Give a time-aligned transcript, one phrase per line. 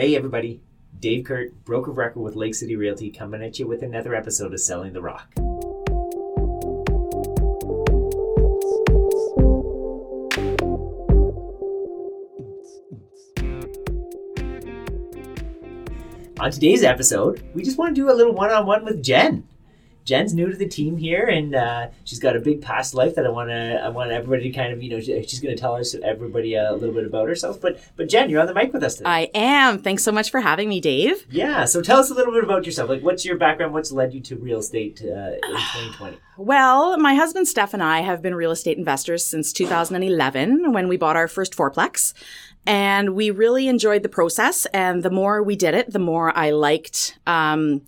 [0.00, 0.62] Hey, everybody.
[0.98, 4.54] Dave Kurt, broker of record with Lake City Realty, coming at you with another episode
[4.54, 5.30] of Selling the Rock.
[16.40, 19.46] On today's episode, we just want to do a little one on one with Jen.
[20.04, 23.26] Jen's new to the team here, and uh, she's got a big past life that
[23.26, 23.80] I want to.
[23.82, 26.54] I want everybody to kind of, you know, she, she's going to tell us everybody
[26.54, 27.60] a little bit about herself.
[27.60, 29.10] But, but Jen, you're on the mic with us today.
[29.10, 29.78] I am.
[29.78, 31.26] Thanks so much for having me, Dave.
[31.30, 31.64] Yeah.
[31.64, 32.88] So tell us a little bit about yourself.
[32.88, 33.72] Like, what's your background?
[33.72, 36.18] What's led you to real estate uh, in 2020?
[36.36, 40.96] Well, my husband Steph and I have been real estate investors since 2011 when we
[40.96, 42.14] bought our first fourplex.
[42.66, 44.66] And we really enjoyed the process.
[44.66, 47.82] And the more we did it, the more I liked um,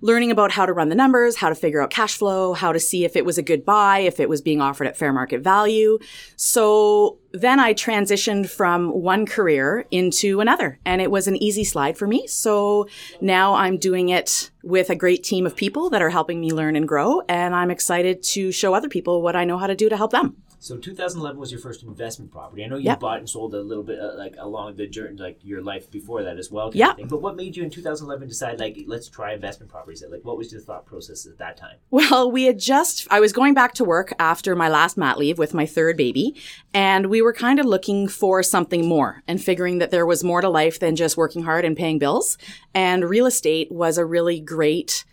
[0.00, 2.78] learning about how to run the numbers, how to figure out cash flow, how to
[2.78, 5.40] see if it was a good buy, if it was being offered at fair market
[5.40, 5.98] value.
[6.36, 11.98] So then I transitioned from one career into another and it was an easy slide
[11.98, 12.26] for me.
[12.26, 12.88] So
[13.20, 16.76] now I'm doing it with a great team of people that are helping me learn
[16.76, 17.22] and grow.
[17.28, 20.12] And I'm excited to show other people what I know how to do to help
[20.12, 20.36] them.
[20.60, 22.64] So 2011 was your first investment property.
[22.64, 23.00] I know you Yep.
[23.00, 26.24] bought and sold a little bit, uh, like along the journey, like your life before
[26.24, 26.72] that as well.
[26.74, 26.94] Yeah.
[27.08, 30.02] But what made you in 2011 decide, like, let's try investment properties?
[30.10, 31.76] Like, what was your thought process at that time?
[31.90, 35.38] Well, we had just, I was going back to work after my last mat leave
[35.38, 36.34] with my third baby,
[36.74, 40.40] and we were kind of looking for something more and figuring that there was more
[40.40, 42.36] to life than just working hard and paying bills.
[42.74, 45.04] And real estate was a really great,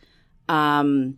[0.50, 1.18] um,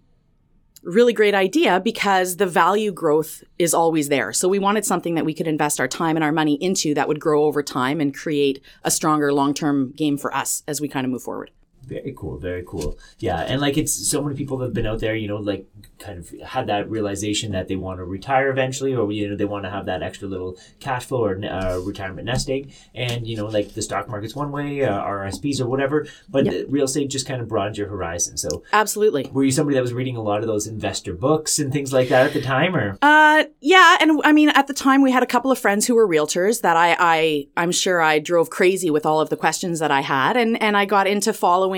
[0.88, 4.31] really great idea because the value growth is always there.
[4.31, 7.07] So we wanted something that we could invest our time and our money into that
[7.07, 11.05] would grow over time and create a stronger long-term game for us as we kind
[11.05, 11.52] of move forward.
[11.88, 12.97] Very cool, very cool.
[13.19, 15.66] Yeah, and like it's so many people that have been out there, you know, like
[15.99, 19.45] kind of had that realization that they want to retire eventually, or you know, they
[19.45, 22.73] want to have that extra little cash flow or uh, retirement nest egg.
[22.93, 26.65] And you know, like the stock market's one way, uh, RSPs or whatever, but Yep.
[26.69, 28.38] real estate just kind of broadens your horizon.
[28.38, 29.30] So, Absolutely.
[29.31, 32.09] were you somebody that was reading a lot of those investor books and things like
[32.09, 35.23] that at the time, or Uh, yeah, and I mean, at the time, we had
[35.23, 38.89] a couple of friends who were realtors that I, I, I'm sure I drove crazy
[38.89, 41.77] with all of the questions that I had, and and I got into following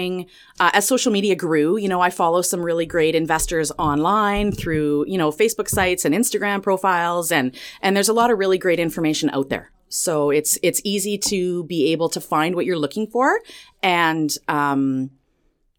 [0.59, 1.77] uh, as social media grew.
[1.77, 6.15] You know, I follow some really great investors online through you know Facebook sites and
[6.15, 9.71] Instagram profiles, and and there's a lot of really great information out there.
[9.89, 13.39] So it's it's easy to be able to find what you're looking for,
[13.81, 15.11] and um,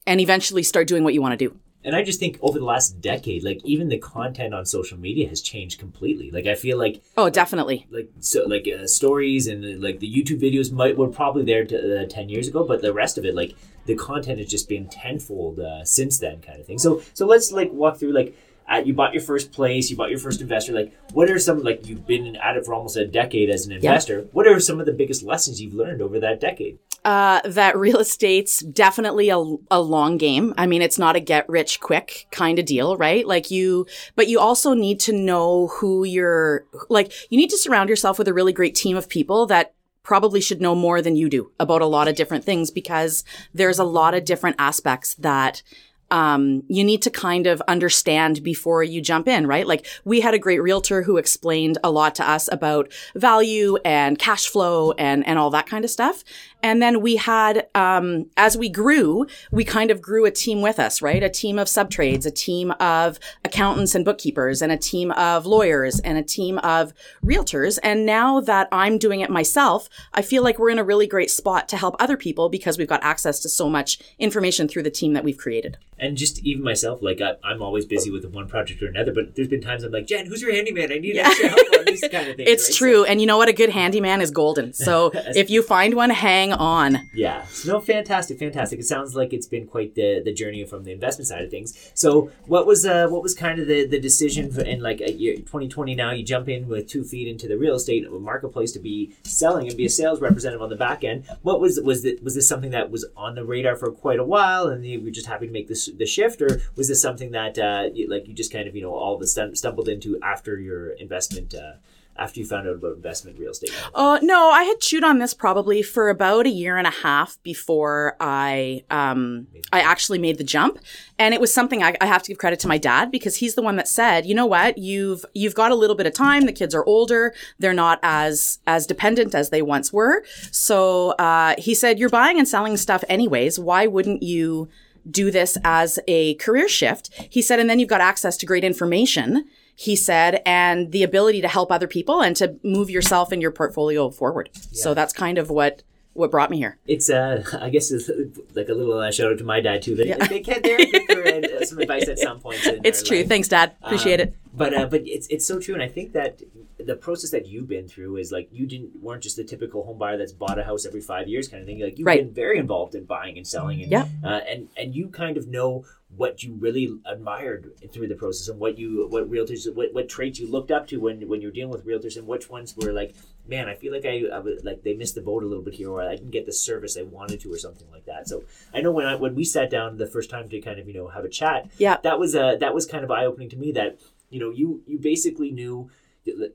[0.07, 1.57] and eventually start doing what you want to do.
[1.83, 5.29] And I just think over the last decade, like even the content on social media
[5.29, 6.31] has changed completely.
[6.31, 7.87] Like I feel like Oh, definitely.
[7.91, 11.65] like so like uh, stories and uh, like the YouTube videos might were probably there
[11.65, 13.55] to, uh, ten years ago, but the rest of it, like
[13.87, 16.79] the content has just been tenfold uh, since then, kind of thing.
[16.79, 18.37] So so let's like walk through like.
[18.69, 20.73] At, you bought your first place, you bought your first investor.
[20.73, 23.73] Like, what are some like you've been at it for almost a decade as an
[23.73, 24.29] investor?
[24.31, 26.79] What are some of the biggest lessons you've learned over that decade?
[27.05, 29.39] Uh, that real estate's definitely a,
[29.71, 30.55] a long game.
[30.59, 33.27] I mean, it's not a get rich quick kind of deal, right?
[33.27, 37.89] Like you, but you also need to know who you're, like, you need to surround
[37.89, 41.29] yourself with a really great team of people that probably should know more than you
[41.29, 43.23] do about a lot of different things because
[43.53, 45.63] there's a lot of different aspects that
[46.11, 49.67] um, you need to kind of understand before you jump in, right?
[49.67, 54.19] Like we had a great realtor who explained a lot to us about value and
[54.19, 56.25] cash flow and, and all that kind of stuff.
[56.63, 60.79] And then we had, um, as we grew, we kind of grew a team with
[60.79, 61.23] us, right?
[61.23, 66.01] A team of subtrades, a team of accountants and bookkeepers, and a team of lawyers,
[66.01, 66.93] and a team of
[67.25, 67.79] realtors.
[67.83, 71.31] And now that I'm doing it myself, I feel like we're in a really great
[71.31, 74.91] spot to help other people because we've got access to so much information through the
[74.91, 75.79] team that we've created.
[76.01, 79.13] And just even myself, like I, I'm always busy with one project or another.
[79.13, 80.91] But there's been times I'm like, Jen, who's your handyman?
[80.93, 81.27] I need Yeah.
[81.29, 82.49] extra help on these kind of things.
[82.49, 82.77] It's right?
[82.77, 83.05] true.
[83.05, 83.49] And you know what?
[83.49, 84.73] A good handyman is golden.
[84.91, 87.09] So if you find one, hang on.
[87.15, 87.45] Yeah.
[87.47, 88.81] So, no, fantastic, fantastic.
[88.81, 91.69] It sounds like it's been quite the the journey from the investment side of things.
[91.95, 95.13] So, what was uh what was kind of the the decision for, in like a
[95.13, 96.11] year 2020 now?
[96.13, 99.77] You jump in with two feet into the real estate marketplace to be selling and
[99.77, 101.25] be a sales representative on the back end.
[101.43, 104.25] What was was it was this something that was on the radar for quite a
[104.25, 107.31] while, and you were just happy to make this the shift, or was this something
[107.33, 109.89] that uh you, like you just kind of you know all of a sudden stumbled
[109.89, 111.55] into after your investment?
[111.55, 111.73] Uh,
[112.21, 113.73] after you found out about investment real estate.
[113.95, 117.39] Uh, no, I had chewed on this probably for about a year and a half
[117.43, 120.79] before I um, I actually made the jump,
[121.19, 123.55] and it was something I, I have to give credit to my dad because he's
[123.55, 126.43] the one that said, you know what, you've you've got a little bit of time.
[126.43, 130.23] The kids are older; they're not as as dependent as they once were.
[130.51, 133.59] So uh, he said, you're buying and selling stuff anyways.
[133.59, 134.69] Why wouldn't you?
[135.09, 137.11] Do this as a career shift.
[137.31, 139.47] He said, and then you've got access to great information.
[139.75, 143.51] He said, and the ability to help other people and to move yourself and your
[143.51, 144.51] portfolio forward.
[144.73, 145.83] So that's kind of what
[146.13, 146.79] what brought me here.
[146.87, 148.11] It's uh, I guess it's
[148.55, 149.95] like a little uh, shout out to my dad too.
[149.95, 150.27] They, yeah.
[150.27, 152.63] they can they're good for uh, some advice at some points.
[152.85, 153.19] it's true.
[153.19, 153.29] Life.
[153.29, 153.75] Thanks, Dad.
[153.83, 154.37] Appreciate um, it.
[154.53, 156.41] But uh, but it's it's so true, and I think that
[156.91, 159.97] the process that you've been through is like you didn't weren't just the typical home
[159.97, 161.81] buyer that's bought a house every five years kind of thing.
[161.81, 162.25] Like you've right.
[162.25, 164.09] been very involved in buying and selling, and yeah.
[164.25, 165.85] uh, and and you kind of know
[166.17, 170.41] what you really admired through the process and what you what realtors what, what traits
[170.41, 173.15] you looked up to when when you're dealing with realtors and which ones were like
[173.47, 175.89] man i feel like I, I like they missed the boat a little bit here
[175.89, 178.43] or i didn't get the service i wanted to or something like that so
[178.75, 180.95] i know when i when we sat down the first time to kind of you
[180.95, 183.71] know have a chat yeah that was uh that was kind of eye-opening to me
[183.71, 184.01] that
[184.31, 185.89] you know you you basically knew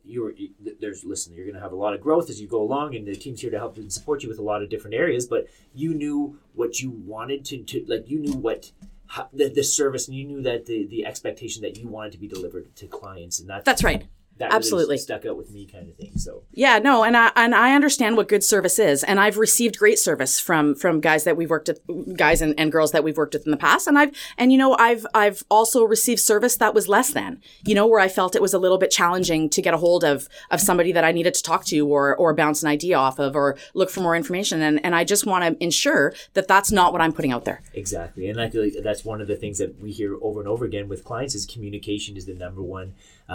[0.04, 0.34] you're
[0.80, 3.08] there's listen you're going to have a lot of growth as you go along and
[3.08, 5.48] the team's here to help and support you with a lot of different areas but
[5.74, 8.72] you knew what you wanted to, to like you knew what
[9.08, 12.18] how, the, the service and you knew that the the expectation that you wanted to
[12.18, 14.06] be delivered to clients and that that's right
[14.38, 14.94] that absolutely.
[14.94, 16.44] really stuck out with me kind of thing so.
[16.52, 19.98] Yeah no and i and i understand what good service is and i've received great
[19.98, 23.34] service from from guys that we've worked with guys and, and girls that we've worked
[23.34, 26.74] with in the past and i've and you know i've i've also received service that
[26.74, 29.62] was less than you know where i felt it was a little bit challenging to
[29.62, 32.62] get a hold of of somebody that i needed to talk to or or bounce
[32.62, 35.64] an idea off of or look for more information and and i just want to
[35.64, 37.62] ensure that that's not what i'm putting out there.
[37.74, 40.50] Exactly and i feel like that's one of the things that we hear over and
[40.50, 42.94] over again with clients is communication is the number one
[43.28, 43.34] uh,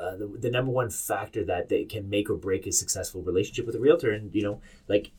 [0.00, 3.66] uh, the, the number one factor that they can make or break a successful relationship
[3.66, 4.10] with a realtor.
[4.10, 5.10] And you know, like,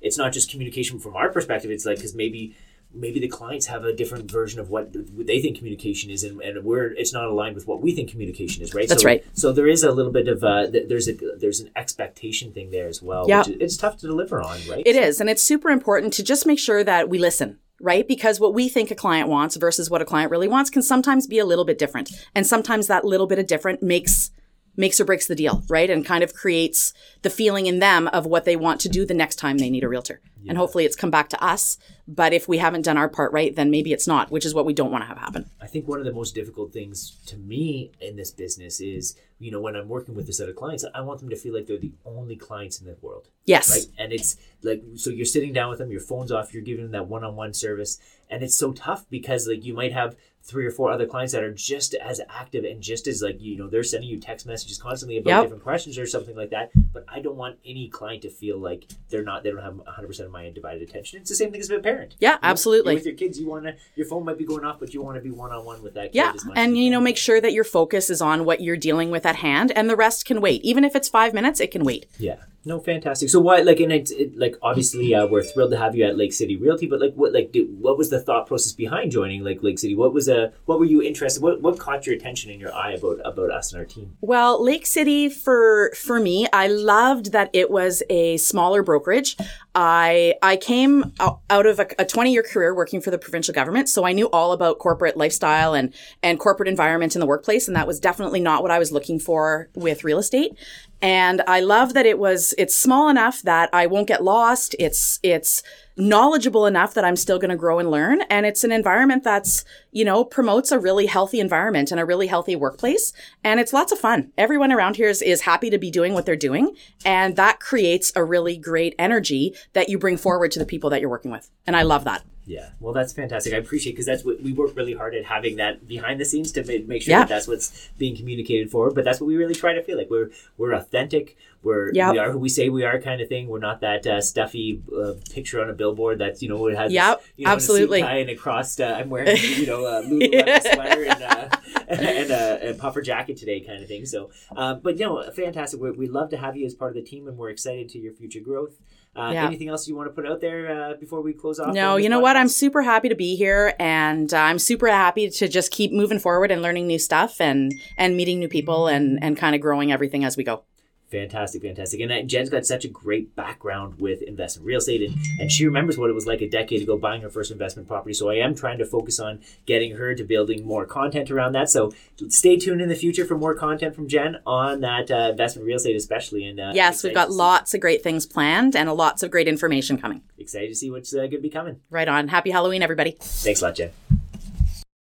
[0.00, 1.70] it's not just communication from our perspective.
[1.70, 2.56] It's like because maybe
[2.94, 6.64] maybe the clients have a different version of what they think communication is and, and
[6.64, 9.52] we're it's not aligned with what we think communication is right that's so, right so
[9.52, 13.02] there is a little bit of uh there's a there's an expectation thing there as
[13.02, 16.22] well yeah it's tough to deliver on right It is, and it's super important to
[16.22, 18.08] just make sure that we listen right?
[18.08, 21.26] Because what we think a client wants versus what a client really wants can sometimes
[21.26, 22.10] be a little bit different.
[22.34, 24.30] And sometimes that little bit of different makes
[24.76, 25.88] makes or breaks the deal, right?
[25.90, 26.92] And kind of creates
[27.22, 29.84] the feeling in them of what they want to do the next time they need
[29.84, 30.20] a realtor.
[30.42, 30.50] Yeah.
[30.50, 31.78] And hopefully it's come back to us.
[32.08, 34.64] But if we haven't done our part right, then maybe it's not, which is what
[34.64, 35.50] we don't want to have happen.
[35.60, 39.50] I think one of the most difficult things to me in this business is, you
[39.50, 41.66] know, when I'm working with a set of clients, I want them to feel like
[41.66, 43.28] they're the only clients in the world.
[43.44, 43.70] Yes.
[43.70, 43.86] Right.
[43.98, 46.92] And it's like, so you're sitting down with them, your phone's off, you're giving them
[46.92, 47.98] that one on one service.
[48.30, 50.16] And it's so tough because, like, you might have
[50.46, 53.56] three or four other clients that are just as active and just as like you
[53.56, 55.42] know they're sending you text messages constantly about yep.
[55.42, 58.84] different questions or something like that but i don't want any client to feel like
[59.08, 61.68] they're not they don't have 100% of my undivided attention it's the same thing as
[61.68, 64.38] a parent yeah you absolutely know, with your kids you want to your phone might
[64.38, 66.90] be going off but you want to be one-on-one with that yeah and you, you
[66.90, 69.88] know make sure that your focus is on what you're dealing with at hand and
[69.88, 73.30] the rest can wait even if it's five minutes it can wait yeah no, fantastic.
[73.30, 76.18] So why, like, and it, it like obviously uh, we're thrilled to have you at
[76.18, 79.44] Lake City Realty, but like, what, like, did, what was the thought process behind joining
[79.44, 79.94] like Lake City?
[79.94, 81.44] What was a, uh, what were you interested?
[81.44, 84.16] What, what caught your attention in your eye about about us and our team?
[84.20, 89.36] Well, Lake City for for me, I loved that it was a smaller brokerage.
[89.76, 93.88] I I came out of a, a 20 year career working for the provincial government,
[93.88, 95.92] so I knew all about corporate lifestyle and
[96.22, 99.18] and corporate environment in the workplace, and that was definitely not what I was looking
[99.18, 100.56] for with real estate.
[101.02, 104.74] And I love that it was, it's small enough that I won't get lost.
[104.78, 105.62] It's, it's
[105.96, 108.22] knowledgeable enough that I'm still going to grow and learn.
[108.22, 112.26] And it's an environment that's, you know, promotes a really healthy environment and a really
[112.26, 113.12] healthy workplace.
[113.42, 114.32] And it's lots of fun.
[114.36, 116.76] Everyone around here is, is happy to be doing what they're doing.
[117.04, 121.00] And that creates a really great energy that you bring forward to the people that
[121.00, 121.50] you're working with.
[121.66, 122.24] And I love that.
[122.46, 123.52] Yeah, well, that's fantastic.
[123.52, 126.52] I appreciate because that's what we work really hard at having that behind the scenes
[126.52, 127.20] to make sure yeah.
[127.20, 128.94] that that's what's being communicated forward.
[128.94, 131.36] But that's what we really try to feel like we're we're authentic.
[131.64, 132.12] We're yep.
[132.12, 133.48] we are who we say we are, kind of thing.
[133.48, 136.92] We're not that uh, stuffy uh, picture on a billboard that's you know it has
[136.92, 138.78] yep, this, you know, absolutely tie and across.
[138.78, 141.48] Uh, I'm wearing you know a Lululemon sweater and, uh,
[141.88, 144.06] and, a, a, puffer jacket today, kind of thing.
[144.06, 145.80] So, uh, but you know, fantastic.
[145.80, 147.98] We we love to have you as part of the team, and we're excited to
[147.98, 148.76] your future growth.
[149.16, 149.46] Uh, yeah.
[149.46, 151.72] Anything else you want to put out there uh, before we close off?
[151.72, 152.22] No, you know podcast?
[152.22, 152.36] what?
[152.36, 156.18] I'm super happy to be here, and uh, I'm super happy to just keep moving
[156.18, 159.90] forward and learning new stuff and and meeting new people and and kind of growing
[159.90, 160.64] everything as we go.
[161.10, 162.00] Fantastic, fantastic.
[162.00, 165.96] And Jen's got such a great background with investment real estate, and, and she remembers
[165.96, 168.12] what it was like a decade ago buying her first investment property.
[168.12, 171.70] So I am trying to focus on getting her to building more content around that.
[171.70, 171.92] So
[172.28, 175.76] stay tuned in the future for more content from Jen on that uh, investment real
[175.76, 176.44] estate, especially.
[176.44, 179.98] And uh, yes, we've got lots of great things planned and lots of great information
[179.98, 180.22] coming.
[180.38, 181.80] Excited to see what's uh, going to be coming.
[181.88, 182.28] Right on.
[182.28, 183.16] Happy Halloween, everybody.
[183.20, 183.90] Thanks a lot, Jen.